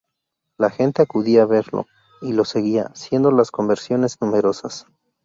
[0.57, 1.85] La gente acudía a verlo
[2.23, 4.87] y lo seguía, siendo las conversiones numerosas.